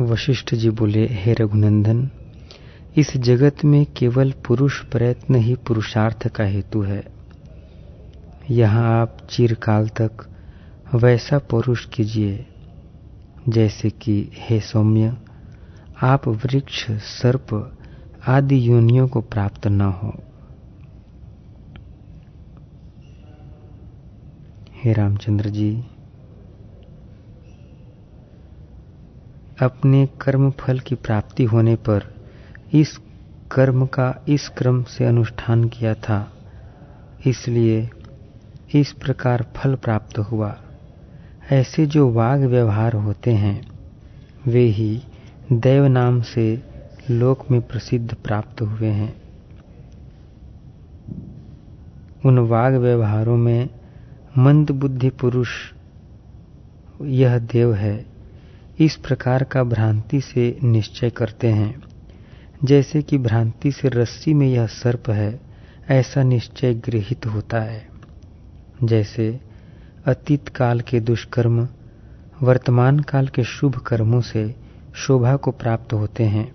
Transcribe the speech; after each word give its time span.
वशिष्ठ 0.00 0.54
जी 0.54 0.70
बोले, 0.70 1.08
हे 1.10 1.32
रघुनंदन, 1.32 2.10
इस 2.96 3.16
जगत 3.16 3.64
में 3.64 3.86
केवल 3.96 4.32
पुरुष 4.32 4.80
प्रयत्न 4.80 5.34
ही 5.34 5.54
पुरुषार्थ 5.54 6.28
का 6.28 6.44
हेतु 6.44 6.82
है। 6.82 7.06
यहाँ 8.50 9.00
आप 9.00 9.18
चिरकाल 9.30 9.88
तक 9.88 10.30
वैसा 10.94 11.38
पुरुष 11.38 11.86
कीजिए, 11.86 12.46
जैसे 13.48 13.90
कि, 13.90 14.30
हे 14.34 14.60
सौम्य, 14.60 15.16
आप 16.02 16.28
वृक्ष, 16.28 16.90
सर्प 16.90 17.78
आदि 18.28 18.68
योनियों 18.68 19.08
को 19.08 19.20
प्राप्त 19.20 19.66
न 19.66 19.80
हो। 19.80 20.14
हे 24.84 24.92
रामचंद्र 24.92 25.50
जी 25.50 25.84
अपने 29.62 30.08
कर्म 30.20 30.50
फल 30.50 30.78
की 30.78 30.94
प्राप्ति 30.94 31.44
होने 31.44 31.76
पर 31.76 32.14
इस 32.72 33.00
कर्म 33.52 33.86
का 33.86 34.24
इस 34.28 34.48
क्रम 34.48 34.82
से 34.82 35.04
अनुष्ठान 35.04 35.64
किया 35.64 35.94
था। 35.94 36.32
इसलिए 37.26 37.90
इस 38.74 38.92
प्रकार 38.92 39.46
फल 39.56 39.74
प्राप्त 39.74 40.18
हुआ। 40.18 40.56
ऐसे 41.50 41.86
जो 41.86 42.10
वाग 42.10 42.40
व्यवहार 42.40 42.92
होते 42.92 43.30
हैं, 43.30 43.68
वे 44.46 44.64
ही 44.64 45.02
देव 45.52 45.86
नाम 45.86 46.22
से 46.22 46.62
लोक 47.10 47.50
में 47.50 47.60
प्रसिद्ध 47.60 48.14
प्राप्त 48.14 48.62
हुए 48.62 48.88
हैं। 48.88 49.22
उन 52.26 52.38
वाग 52.38 52.74
व्यवहारों 52.74 53.36
में 53.36 53.68
मंद 54.38 54.70
बुद्धि 54.70 55.10
पुरुष 55.10 55.48
यह 57.02 57.38
देव 57.38 57.74
है। 57.74 58.15
इस 58.80 58.96
प्रकार 58.96 59.44
का 59.44 59.64
भ्रांति 59.64 60.20
से 60.20 60.58
निश्चय 60.62 61.10
करते 61.10 61.48
हैं। 61.48 61.82
जैसे 62.64 63.02
कि 63.02 63.18
भ्रांति 63.18 63.72
से 63.72 63.88
रस्सी 63.88 64.34
में 64.34 64.48
यह 64.48 64.66
सर्प 64.66 65.10
है, 65.10 65.40
ऐसा 65.88 66.22
निश्चय 66.22 66.74
गृहित 66.74 67.26
होता 67.26 67.60
है। 67.60 67.88
जैसे, 68.82 69.40
अतीत 70.06 70.48
काल 70.48 70.80
के 70.80 71.00
दुष्कर्म, 71.00 71.68
वर्तमान 72.42 72.98
काल 72.98 73.28
के 73.28 73.44
शुभ 73.44 73.76
कर्मों 73.76 74.20
से 74.20 74.54
शोभा 74.94 75.36
को 75.36 75.50
प्राप्त 75.50 75.92
होते 75.92 76.24
हैं। 76.24 76.52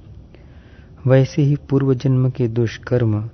वैसे 1.07 1.41
ही 1.41 1.55
पूर्व 1.55 1.93
जन्म 1.93 2.29
के 2.29 2.47
दुष्कर्म, 2.47 3.29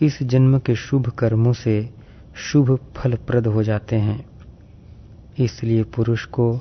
इस 0.00 0.22
जन्म 0.22 0.58
के 0.58 0.74
शुभ 0.74 1.06
कर्मों 1.08 1.52
से 1.52 1.90
शुभ 2.36 2.78
फलप्रद 2.96 3.46
हो 3.46 3.62
जाते 3.62 3.96
हैं। 3.96 4.26
इसलिए 5.38 5.82
पुरुष 5.82 6.24
को 6.24 6.60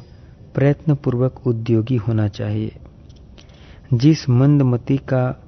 प्रयत्न 0.55 0.95
पूर्वक 0.95 1.47
उद्योगी 1.47 1.95
होना 1.95 2.27
चाहिए। 2.27 2.75
जिस 3.93 4.29
मंदमती 4.29 4.97
का 4.97 5.43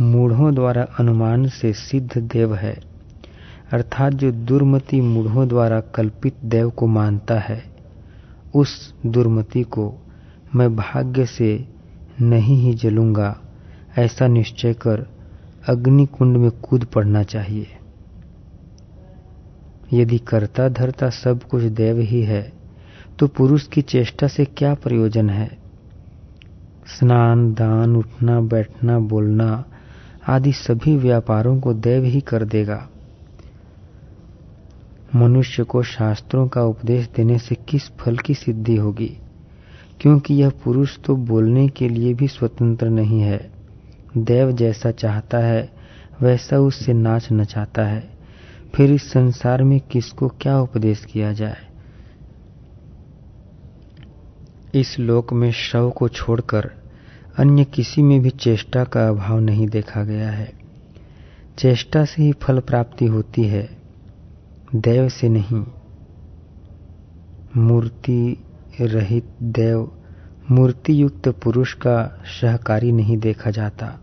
मूढ़ों 0.00 0.54
द्वारा 0.54 0.82
अनुमान 0.82 1.48
से 1.48 1.72
सिद्ध 1.72 2.18
देव 2.18 2.54
है, 2.54 2.80
अर्थात 3.72 4.12
जो 4.12 4.32
दुर्मति 4.32 5.00
मूढ़ों 5.00 5.48
द्वारा 5.48 5.80
कल्पित 5.80 6.34
देव 6.44 6.70
को 6.70 6.86
मानता 6.86 7.38
है, 7.38 7.64
उस 8.54 8.94
दुर्मति 9.06 9.62
को 9.62 9.94
मैं 10.54 10.76
भाग्य 10.76 11.26
से 11.26 11.68
नहीं 12.20 12.56
ही 12.56 12.74
जलूँगा, 12.74 13.40
ऐसा 13.98 14.26
निश्चय 14.26 14.74
कर 14.74 15.06
अग्नि 15.68 16.06
कुंड 16.06 16.36
में 16.36 16.50
कूद 16.50 16.84
पड़ना 16.84 17.22
चाहिए। 17.22 17.66
यदि 19.92 20.18
करता 20.18 20.68
धरता 20.68 21.10
सब 21.10 21.42
कुछ 21.42 21.62
देव 21.62 21.98
ही 21.98 22.22
है 22.22 22.53
तो 23.18 23.26
पुरुष 23.26 23.66
की 23.66 23.82
चेष्टा 23.82 24.26
से 24.26 24.44
क्या 24.44 24.74
प्रयोजन 24.74 25.30
है? 25.30 25.58
स्नान, 26.86 27.54
दान, 27.54 27.96
उठना, 27.96 28.40
बैठना, 28.40 28.98
बोलना 28.98 29.64
आदि 30.28 30.52
सभी 30.52 30.96
व्यापारों 30.96 31.60
को 31.60 31.74
देव 31.74 32.04
ही 32.04 32.20
कर 32.20 32.44
देगा। 32.44 32.88
मनुष्य 35.16 35.64
को 35.64 35.82
शास्त्रों 35.82 36.48
का 36.48 36.62
उपदेश 36.62 37.08
देने 37.16 37.38
से 37.38 37.54
किस 37.54 37.90
फल 37.90 38.16
की 38.16 38.34
सिद्धि 38.34 38.76
होगी? 38.76 39.18
क्योंकि 40.00 40.34
यह 40.34 40.50
पुरुष 40.50 40.98
तो 40.98 41.16
बोलने 41.16 41.68
के 41.68 41.88
लिए 41.88 42.14
भी 42.14 42.28
स्वतंत्र 42.28 42.88
नहीं 42.88 43.20
है। 43.20 43.50
देव 44.16 44.52
जैसा 44.52 44.90
चाहता 44.90 45.38
है, 45.38 45.72
वैसा 46.22 46.58
उससे 46.58 46.92
नाच 46.92 47.28
नचाता 47.32 47.82
है। 47.82 48.10
फिर 48.74 48.92
इस 48.92 49.12
संसार 49.12 49.62
में 49.62 49.80
किसको 49.80 50.28
क्या 50.28 50.60
उपदेश 50.60 51.04
किया 51.04 51.32
जाए? 51.32 51.73
इस 54.74 54.98
लोक 54.98 55.32
में 55.32 55.52
शव 55.52 55.90
को 55.90 56.08
छोड़कर 56.08 56.70
अन्य 57.38 57.64
किसी 57.64 58.02
में 58.02 58.20
भी 58.20 58.30
चेष्टा 58.30 58.84
का 58.84 59.08
अभाव 59.08 59.40
नहीं 59.40 59.68
देखा 59.68 60.04
गया 60.04 60.30
है। 60.30 60.52
चेष्टा 61.58 62.04
से 62.04 62.22
ही 62.22 62.32
फल 62.32 62.60
प्राप्ति 62.60 63.06
होती 63.06 63.44
है, 63.44 63.78
देव 64.74 65.08
से 65.08 65.28
नहीं। 65.28 65.64
मूर्ति 67.56 68.44
रहित 68.80 69.24
देव 69.42 69.92
मूर्ति 70.50 71.02
युक्त 71.02 71.28
पुरुष 71.28 71.74
का 71.74 72.22
सहकारी 72.24 72.92
नहीं 72.92 73.18
देखा 73.18 73.50
जाता। 73.50 74.00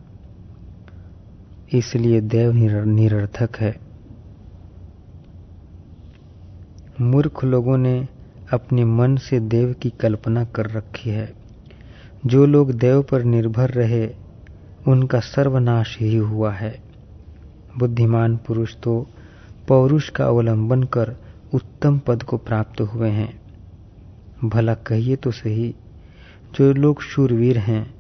इसलिए 1.74 2.22
देव 2.22 2.52
निरर्थक 2.86 3.58
है। 3.58 3.80
मूर्ख 7.02 7.44
लोगों 7.44 7.78
ने 7.78 8.08
अपने 8.54 8.86
मन 8.86 9.16
से 9.16 9.40
देव 9.40 9.74
की 9.74 9.90
कल्पना 9.90 10.44
कर 10.44 10.66
रखी 10.66 11.10
है। 11.10 11.34
जो 12.26 12.46
लोग 12.46 12.72
देव 12.72 13.02
पर 13.02 13.24
निर्भर 13.24 13.70
रहे, 13.70 14.10
उनका 14.88 15.20
सर्वनाश 15.20 15.98
ही 16.00 16.16
हुआ 16.16 16.52
है। 16.52 16.82
बुद्धिमान 17.78 18.38
पुरुष 18.38 18.76
तो 18.76 19.08
पौरुष 19.68 20.10
का 20.10 20.26
अवलंबन 20.26 20.84
कर 20.84 21.16
उत्तम 21.54 22.00
पद 22.00 22.24
को 22.24 22.38
प्राप्त 22.38 22.82
हुए 22.82 23.10
हैं। 23.10 23.42
भला 24.44 24.74
कहिए 24.74 25.16
तो 25.16 25.32
सही, 25.32 25.76
जो 26.56 26.74
लोग 26.74 27.02
शूरवीर 27.02 27.58
हैं, 27.58 27.94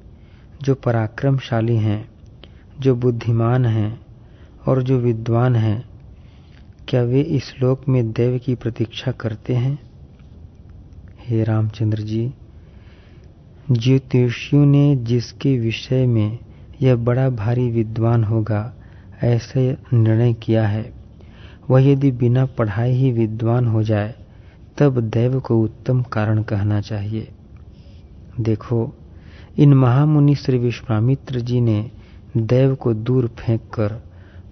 जो 0.62 0.76
पराक्रमशाली 0.76 1.78
हैं, 1.78 2.10
जो 2.80 2.96
बुद्धिमान 2.96 3.66
हैं 3.66 4.06
और 4.68 4.84
जो 4.84 4.98
विद्वान 4.98 5.56
हैं, 5.56 5.90
क्या 6.88 7.04
वे 7.04 7.22
इस 7.22 7.54
लोक 7.62 7.88
में 7.90 8.12
देव 8.12 8.38
की 8.38 8.56
प्रतीक्षा 8.56 9.12
करते 9.12 9.56
हैं? 9.56 9.91
हे 11.26 11.44
रामचंद्र 11.44 12.02
जी, 12.02 12.34
ज्योतिषियों 13.72 14.66
ने 14.66 14.96
जिसके 14.96 15.59
विषय 15.59 16.06
में 16.06 16.40
यह 16.82 16.96
बड़ा 16.96 17.30
भारी 17.30 17.72
विद्वान 17.72 18.24
होगा, 18.24 18.74
ऐसे 19.24 19.78
निर्णय 19.94 20.34
किया 20.34 20.68
है। 20.68 20.94
वह 21.70 21.82
यदि 21.82 22.12
बिना 22.12 22.46
पढ़ाई 22.46 22.92
ही 22.92 23.12
विद्वान 23.12 23.68
हो 23.68 23.84
जाए, 23.84 24.16
तब 24.78 25.00
देव 25.00 25.40
को 25.40 25.62
उत्तम 25.62 26.02
कारण 26.02 26.44
कहना 26.44 26.82
चाहिए। 26.82 27.28
देखो, 28.40 28.94
इन 29.58 29.74
महामुनि 29.74 30.36
श्री 30.36 30.58
विश्वामित्र 30.58 31.40
जी 31.40 31.62
ने 31.62 31.92
देव 32.38 32.76
को 32.76 32.94
दूर 32.94 33.28
फेंक 33.28 33.62
कर 33.62 34.03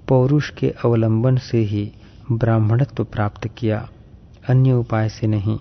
पौरुष 0.07 0.49
के 0.49 0.69
अवलंबन 0.85 1.37
से 1.37 1.57
ही 1.57 1.91
ब्राह्मणत्व 2.31 3.03
प्राप्त 3.03 3.47
किया, 3.57 3.89
अन्य 4.49 4.73
उपाय 4.73 5.09
से 5.09 5.27
नहीं। 5.27 5.59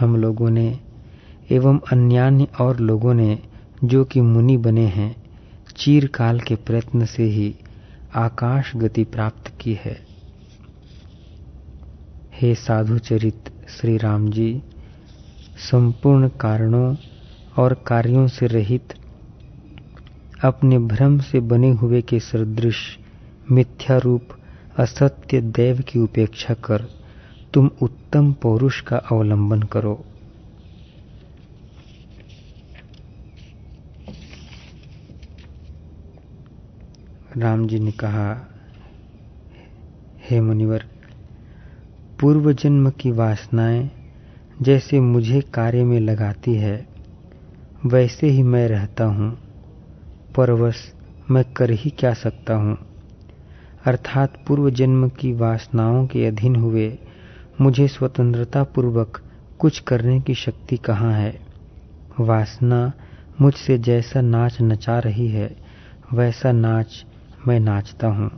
हम 0.00 0.16
लोगों 0.16 0.50
ने 0.50 0.80
एवं 1.50 1.78
अन्यान्य 1.92 2.46
और 2.60 2.80
लोगों 2.80 3.14
ने 3.14 3.38
जो 3.84 4.04
कि 4.04 4.20
मुनि 4.20 4.56
बने 4.56 4.86
हैं, 4.86 5.16
चीरकाल 5.76 6.40
के 6.40 6.54
प्रयत्न 6.54 7.04
से 7.04 7.22
ही 7.22 7.54
आकाश 8.16 8.76
गति 8.76 9.04
प्राप्त 9.04 9.52
की 9.60 9.78
है। 9.84 10.06
हे 12.40 12.54
साधु 12.54 12.98
चरित 12.98 13.50
श्री 13.68 13.96
राम 13.96 14.30
जी, 14.30 14.62
संपूर्ण 15.70 16.28
कारणों 16.28 16.96
और 17.58 17.74
कार्यों 17.86 18.26
से 18.28 18.46
रहित, 18.46 18.94
अपने 20.44 20.78
भ्रम 20.78 21.18
से 21.18 21.40
बने 21.40 21.70
हुए 21.70 22.02
के 22.02 22.20
सदृश 22.20 22.98
मिथ्या 23.50 23.98
रूप 23.98 24.28
असत्य 24.78 25.40
देव 25.40 25.80
की 25.80 25.98
उपेक्षा 25.98 26.54
कर 26.54 26.88
तुम 27.54 27.70
उत्तम 27.82 28.32
पौरुष 28.32 28.80
का 28.80 28.96
अवलंबन 28.96 29.62
करो। 29.62 30.04
राम 37.36 37.66
जी 37.66 37.78
ने 37.78 37.92
कहा, 37.92 38.46
हे 40.30 40.40
मुनिवर 40.40 40.84
पूर्व 42.20 42.52
जन्म 42.52 42.90
की 42.90 43.10
वासनाएँ 43.10 43.90
जैसे 44.62 45.00
मुझे 45.00 45.40
कार्य 45.40 45.84
में 45.84 46.00
लगाती 46.00 46.54
है, 46.54 46.86
वैसे 47.86 48.26
ही 48.26 48.42
मैं 48.42 48.68
रहता 48.68 49.04
हूँ। 49.04 49.38
परवश, 50.36 50.94
मैं 51.30 51.44
कर 51.52 51.70
ही 51.70 51.90
क्या 51.90 52.14
सकता 52.14 52.54
हूँ? 52.54 52.78
अर्थात 53.84 54.44
पूर्व 54.46 54.70
जन्म 54.70 55.08
की 55.08 55.32
वासनाओं 55.32 56.06
के 56.06 56.26
अधीन 56.26 56.56
हुए 56.56 56.98
मुझे 57.60 57.88
स्वतंत्रता 57.88 58.62
पूर्वक 58.64 59.20
कुछ 59.58 59.78
करने 59.78 60.20
की 60.20 60.34
शक्ति 60.34 60.76
कहाँ 60.76 61.12
है? 61.12 61.40
वासना 62.20 62.92
मुझसे 63.40 63.78
जैसा 63.78 64.20
नाच 64.20 64.58
नचा 64.62 64.98
रही 64.98 65.28
है, 65.28 65.56
वैसा 66.14 66.52
नाच 66.52 67.04
मैं 67.48 67.60
नाचता 67.60 68.06
हूँ। 68.06 68.30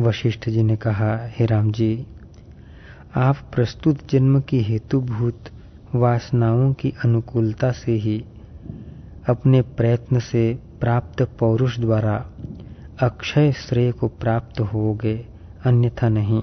वशिष्ठ 0.00 0.48
जी 0.48 0.62
ने 0.62 0.76
कहा, 0.76 1.18
हे 1.20 1.46
राम 1.46 1.72
जी, 1.72 2.06
आप 3.16 3.36
प्रस्तुत 3.54 4.10
जन्म 4.10 4.40
की 4.40 4.62
हेतुभूत 4.62 5.44
वासनाओं 5.94 6.72
की 6.72 6.94
अनुकूलता 7.04 7.72
से 7.72 7.92
ही 7.92 8.24
अपने 9.28 9.62
प्रयत्न 9.62 10.18
से 10.18 10.58
प्राप्त 10.80 11.22
पौरुष 11.22 11.78
द्वारा 11.78 12.26
अक्षय 13.02 13.52
श्रेय 13.52 13.92
को 13.92 14.08
प्राप्त 14.08 14.60
होगे, 14.60 15.26
अन्यथा 15.64 16.08
नहीं। 16.08 16.42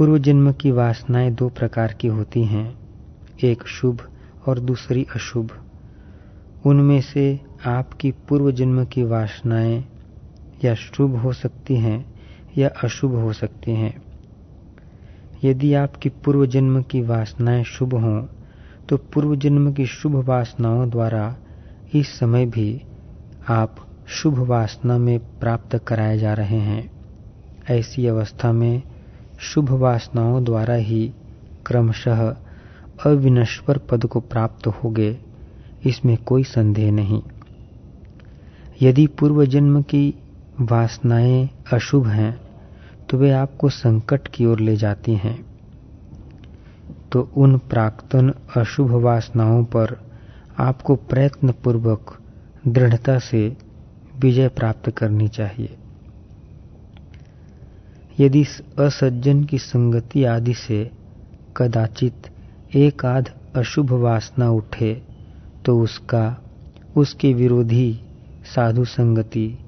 पूर्व 0.00 0.18
जन्म 0.18 0.52
की 0.52 0.70
वासनाएँ 0.70 1.30
दो 1.30 1.48
प्रकार 1.48 1.92
की 1.92 2.08
होती 2.08 2.44
हैं, 2.44 2.78
एक 3.44 3.66
शुभ 3.66 4.00
और 4.46 4.58
दूसरी 4.58 5.06
अशुभ। 5.14 5.50
उनमें 6.64 7.00
से 7.00 7.40
आपकी 7.66 8.10
पूर्व 8.10 8.50
जन्म 8.50 8.84
की 8.84 9.02
वासनाएँ 9.02 9.84
या 10.64 10.74
शुभ 10.74 11.16
हो 11.16 11.32
सकती 11.32 11.76
हैं 11.76 12.06
या 12.58 12.68
अशुभ 12.68 13.14
हो 13.14 13.32
सकती 13.32 13.70
हैं। 13.70 14.02
यदि 15.44 15.74
आपकी 15.74 16.08
पूर्व 16.08 16.46
जन्म 16.46 16.82
की 16.82 17.00
वासनाएँ 17.00 17.64
शुभ 17.64 17.94
हों 17.94 18.26
तो 18.88 18.96
पूर्व 18.96 19.36
जन्म 19.36 19.72
की 19.72 19.86
शुभ 19.86 20.16
वासनाओं 20.16 20.90
द्वारा 20.90 21.36
इस 21.94 22.18
समय 22.18 22.46
भी 22.46 22.82
आप 23.48 23.76
शुभ 24.06 24.38
वासना 24.38 24.98
में 24.98 25.18
प्राप्त 25.18 25.76
कराए 25.86 26.18
जा 26.18 26.34
रहे 26.34 26.60
हैं। 26.60 26.90
ऐसी 27.70 28.06
अवस्था 28.06 28.52
में 28.52 28.82
शुभ 29.40 29.70
वासनाओं 29.72 30.42
द्वारा 30.44 30.74
ही 30.74 31.06
क्रमशः 31.66 32.20
अविनश्वर 33.06 33.78
पद 33.90 34.04
को 34.06 34.20
प्राप्त 34.20 34.66
होगे, 34.66 35.16
इसमें 35.86 36.16
कोई 36.16 36.44
संदेह 36.44 36.90
नहीं। 36.92 37.22
यदि 38.82 39.06
पूर्व 39.06 39.44
जन्म 39.44 39.80
की 39.82 40.14
वासनाएँ 40.60 41.48
अशुभ 41.72 42.06
हैं 42.06 42.32
तो 43.08 43.18
वे 43.18 43.30
आपको 43.30 43.68
संकट 43.68 44.28
की 44.28 44.46
ओर 44.46 44.60
ले 44.60 44.76
जाती 44.76 45.14
हैं। 45.14 45.38
तो 47.12 47.28
उन 47.36 47.58
प्राक्तन 47.58 48.32
अशुभ 48.56 48.92
वासनाओं 49.04 49.64
पर 49.64 49.96
आपको 50.58 50.96
प्रयत्न 50.96 51.52
पूर्वक 51.64 52.16
दृढ़ता 52.68 53.18
से 53.18 53.56
विजय 54.20 54.48
प्राप्त 54.48 54.90
करनी 54.90 55.28
चाहिए। 55.28 55.76
यदि 58.20 58.42
असज्जन 58.78 59.42
की 59.44 59.58
संगति 59.58 60.24
आदि 60.24 60.54
से 60.54 60.90
कदाचित 61.56 62.26
एक 62.76 63.04
आध 63.04 63.30
अशुभ 63.56 63.92
वासना 63.92 64.50
उठे 64.50 64.92
तो 65.64 65.78
उसका 65.80 66.24
उसके 66.96 67.32
विरोधी 67.34 68.00
साधु 68.54 68.84
संगति, 68.84 69.58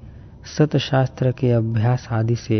सतशास्त्र 0.57 1.31
के 1.31 1.51
अभ्यास 1.51 2.07
आदि 2.11 2.35
से 2.35 2.59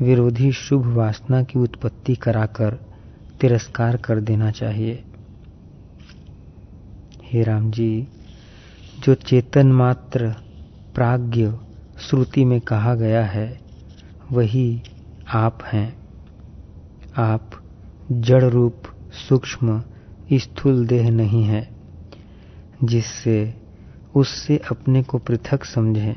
विरोधी 0.00 0.50
शुभ 0.52 0.86
वासना 0.86 1.42
की 1.42 1.58
उत्पत्ति 1.58 2.14
कराकर 2.14 2.78
तिरस्कार 3.40 3.96
कर 3.96 4.20
देना 4.20 4.50
चाहिए। 4.50 5.04
हे 7.24 7.42
राम 7.42 7.70
जी 7.70 8.08
जो 9.04 9.14
चेतन 9.14 9.72
मात्र 9.72 10.28
प्राज्ञ 10.94 11.50
श्रुति 12.00 12.44
में 12.44 12.60
कहा 12.60 12.94
गया 12.94 13.24
है, 13.26 13.48
वही 14.32 14.82
आप 15.34 15.58
हैं। 15.64 15.98
आप 17.16 17.50
जड़ 18.12 18.44
रूप, 18.44 18.82
सूक्ष्म, 19.28 19.82
स्थूल 20.32 20.86
देह 20.86 21.10
नहीं 21.10 21.44
है, 21.44 21.70
जिससे 22.84 23.54
उससे 24.14 24.56
अपने 24.56 25.02
को 25.02 25.18
पृथक 25.18 25.64
समझें। 25.64 26.14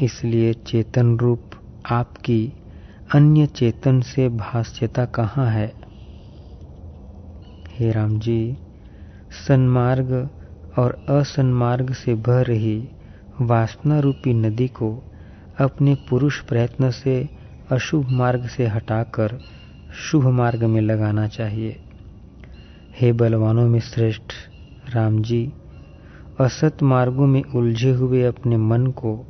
इसलिए 0.00 0.52
चेतन 0.52 1.16
रूप 1.16 1.50
आपकी 1.90 2.52
अन्य 3.14 3.46
चेतन 3.46 4.00
से 4.00 4.28
भाष्यता 4.28 5.04
कहाँ 5.04 5.50
है? 5.50 5.74
हे 7.78 7.92
राम 7.92 8.18
जी, 8.18 8.56
सन्मार्ग 9.48 10.28
और 10.78 11.06
असन्मार्ग 11.08 11.92
से 11.92 12.14
बह 12.14 12.40
रही 12.40 12.88
वासना 13.40 13.98
रूपी 13.98 14.34
नदी 14.34 14.68
को 14.68 15.02
अपने 15.60 15.94
पुरुष 15.94 16.40
प्रयत्न 16.40 16.90
से 16.90 17.41
अशुभ 17.70 18.08
मार्ग 18.10 18.46
से 18.46 18.66
हटाकर 18.66 19.40
शुभ 19.94 20.26
मार्ग 20.26 20.64
में 20.64 20.80
लगाना 20.80 21.26
चाहिए। 21.26 21.76
हे 23.00 23.12
बलवानों 23.12 23.68
में 23.68 23.80
श्रेष्ठ 23.80 24.32
राम 24.94 25.22
जी, 25.22 25.52
असत 26.40 26.82
मार्गों 26.82 27.26
में 27.26 27.42
उलझे 27.42 27.90
हुए 27.90 28.22
अपने 28.22 28.56
मन 28.56 28.86
को 28.86 29.26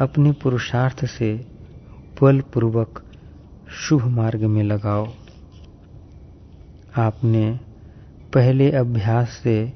अपने 0.00 0.32
पुरुषार्थ 0.32 1.04
से 1.04 1.46
बलपूर्वक 2.22 3.04
शुभ 3.70 4.04
मार्ग 4.04 4.44
में 4.44 4.62
लगाओ। 4.62 5.06
आपने 6.96 7.60
पहले 8.34 8.70
अभ्यास 8.70 9.30
से 9.30 9.72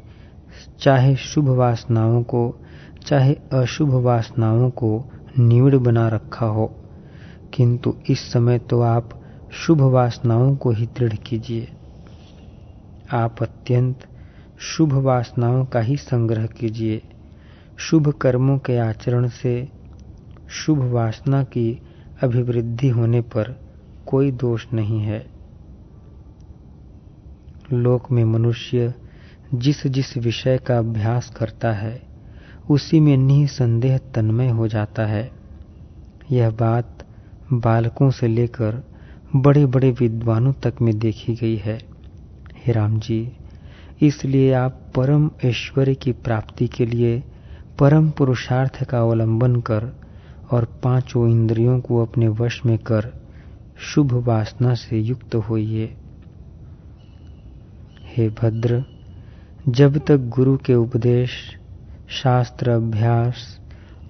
चाहे 0.80 1.16
शुभ 1.16 1.48
वासनाओं 1.48 2.22
को, 2.22 2.60
चाहे 3.06 3.34
अशुभ 3.34 3.90
वासनाओं 3.90 4.70
को 4.70 5.04
निविड़ 5.38 5.76
बना 5.76 6.08
रखा 6.08 6.46
हो। 6.46 6.79
किंतु 7.54 7.94
इस 8.08 8.32
समय 8.32 8.58
तो 8.58 8.80
आप 8.80 9.22
शुभ 9.52 9.80
वासनाओं 9.80 10.56
को 10.56 10.70
ही 10.70 10.86
दृढ़ 10.86 11.12
कीजिए। 11.12 11.68
आप 13.12 13.42
अत्यंत 13.42 14.08
शुभ 14.58 14.92
वासनाओं 14.92 15.64
का 15.64 15.80
ही 15.80 15.96
संग्रह 15.96 16.46
कीजिए। 16.46 17.02
शुभ 17.76 18.08
कर्मों 18.12 18.58
के 18.58 18.78
आचरण 18.78 19.28
से 19.28 19.68
शुभ 20.48 20.78
वासना 20.78 21.42
की 21.42 21.82
अभिवृद्धि 22.22 22.88
होने 22.88 23.20
पर 23.20 23.60
कोई 24.06 24.30
दोष 24.30 24.66
नहीं 24.74 25.00
है। 25.00 25.26
लोक 27.72 28.10
में 28.10 28.24
मनुष्य 28.24 28.94
जिस 29.54 29.86
जिस 29.86 30.16
विषय 30.16 30.58
का 30.58 30.78
अभ्यास 30.78 31.30
करता 31.30 31.72
है, 31.72 32.02
उसी 32.70 33.00
में 33.00 33.16
निसंदेह 33.16 33.98
तन्मय 33.98 34.48
हो 34.48 34.68
जाता 34.68 35.06
है। 35.06 35.30
यह 36.30 36.50
बात 36.50 36.99
बालकों 37.52 38.10
से 38.10 38.28
लेकर 38.28 38.82
बड़े 39.36 39.66
बड़े 39.66 39.90
विद्वानों 39.90 40.52
तक 40.52 40.74
में 40.82 40.98
देखी 40.98 41.34
गई 41.34 41.56
है। 41.56 41.80
हे 42.66 42.72
राम 42.72 42.98
जी, 42.98 43.32
इसलिए 44.02 44.52
आप 44.52 44.80
परम 44.96 45.30
ऐश्वर्य 45.44 45.94
की 45.94 46.12
प्राप्ति 46.12 46.68
के 46.68 46.86
लिए 46.86 47.22
परम 47.78 48.10
पुरुषार्थ 48.10 48.84
का 48.84 48.98
अवलंबन 48.98 49.56
कर 49.56 50.00
और 50.50 50.64
पाँचों 50.64 51.30
इंद्रियों 51.30 51.80
को 51.80 52.02
अपने 52.02 52.28
वश 52.28 52.60
में 52.66 52.78
कर 52.78 53.12
शुभ 53.78 54.12
वासना 54.12 54.74
से 54.74 54.98
युक्त 54.98 55.34
होइए। 55.34 55.96
हे 58.16 58.28
भद्र, 58.28 58.84
जब 59.68 59.98
तक 59.98 60.16
गुरु 60.16 60.56
के 60.56 60.74
उपदेश, 60.74 61.30
शास्त्र, 62.08 62.70
अभ्यास 62.70 63.60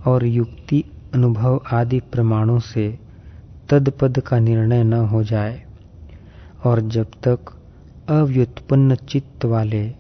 और 0.07 0.27
युक्ति, 0.27 0.85
अनुभव 1.15 1.63
आदि 1.73 2.01
प्रमाणों 2.01 2.59
से 2.59 3.10
तदपद 3.71 4.19
का 4.19 4.39
निर्णय 4.39 4.85
न 4.85 4.93
हो 4.93 5.25
जाए। 5.25 5.65
और 6.65 6.81
जब 6.81 7.05
तक 7.05 7.39
अव्युत्पन्न 8.09 8.95
चित्त 8.95 9.45
वाले 9.45 9.95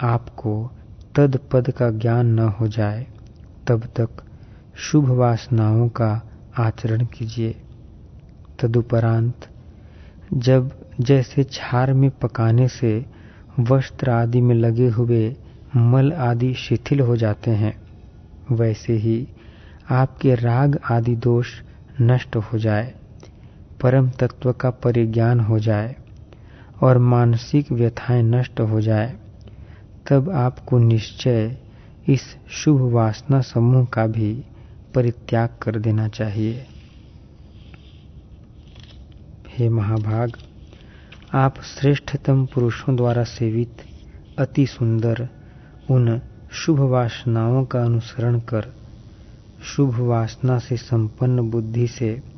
आपको 0.00 0.70
तदपद 1.14 1.70
का 1.70 1.90
ज्ञान 1.90 2.26
न 2.26 2.38
हो 2.38 2.68
जाए, 2.68 3.06
तब 3.66 3.80
तक 3.80 4.08
शुभ 4.76 5.08
वासनाओं 5.08 5.88
का 5.88 6.22
आचरण 6.58 7.04
कीजिए। 7.04 7.62
तदुपरांत 8.60 9.48
जब 10.34 10.70
जैसे 11.00 11.44
छार 11.44 11.92
में 11.92 12.10
पकाने 12.10 12.68
से 12.68 13.06
वस्त्र 13.60 14.10
आदि 14.10 14.40
में 14.40 14.54
लगे 14.54 14.88
हुए 14.88 15.36
मल 15.76 16.12
आदि 16.12 16.54
शिथिल 16.54 17.00
हो 17.00 17.16
जाते 17.16 17.50
हैं, 17.50 17.82
वैसे 18.50 18.92
ही 18.92 19.28
आपके 19.90 20.34
राग 20.34 20.78
आदि 20.90 21.16
दोष 21.16 21.48
नष्ट 22.00 22.36
हो 22.36 22.58
जाए। 22.58 22.94
परम 23.82 24.10
तत्व 24.10 24.52
का 24.52 24.70
परिज्ञान 24.70 25.40
हो 25.40 25.58
जाए 25.58 25.96
और 26.82 26.98
मानसिक 26.98 27.72
व्यथाएँ 27.72 28.22
नष्ट 28.22 28.60
हो 28.60 28.80
जाए, 28.80 29.16
तब 30.10 30.30
आपको 30.30 30.78
निश्चय 30.78 31.56
इस 32.08 32.36
शुभ 32.50 32.80
वासना 32.80 33.40
समूह 33.40 33.84
का 33.84 34.06
भी 34.06 34.44
परित्याग 34.94 35.48
कर 35.62 35.78
देना 35.78 36.08
चाहिए। 36.08 36.66
हे 39.48 39.68
महाभाग, 39.68 40.32
आप 41.34 41.60
श्रेष्ठतम 41.60 42.46
पुरुषों 42.46 42.96
द्वारा 42.96 43.24
सेवित 43.24 43.76
अति 44.38 44.66
सुंदर 44.66 45.28
उन 45.90 46.20
शुभ 46.52 46.80
वासनाओं 46.80 47.64
का 47.64 47.82
अनुसरण 47.82 48.38
कर 48.38 48.74
शुभ 49.62 49.98
वासना 49.98 50.58
से 50.58 50.76
संपन्न 50.76 51.50
बुद्धि 51.50 51.86
से 51.86 52.31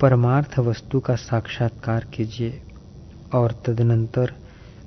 परमार्थ 0.00 0.58
वस्तु 0.58 1.00
का 1.00 1.14
साक्षात्कार 1.16 2.06
कीजिए 2.14 2.60
और 3.32 3.52
तदनंतर 3.66 4.34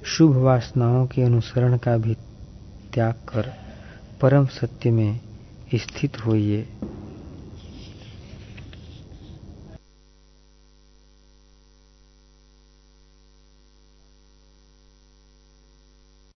शुभ 0.04 0.36
वासनाओं 0.36 1.06
के 1.08 1.22
अनुसरण 1.22 1.78
का 1.78 1.98
भी 1.98 2.14
त्याग 2.94 3.14
कर 3.14 3.54
परम 4.22 4.46
सत्य 4.46 4.92
में 4.92 5.20
स्थित 5.76 6.26
होइए। 6.26 6.68